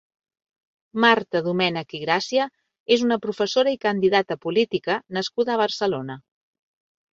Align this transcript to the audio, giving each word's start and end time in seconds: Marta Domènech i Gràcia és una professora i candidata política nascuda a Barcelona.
Marta 1.03 1.41
Domènech 1.47 1.93
i 1.97 2.01
Gràcia 2.05 2.47
és 2.97 3.05
una 3.09 3.19
professora 3.27 3.75
i 3.77 3.81
candidata 3.85 4.41
política 4.49 4.99
nascuda 5.21 5.57
a 5.59 5.63
Barcelona. 5.65 6.21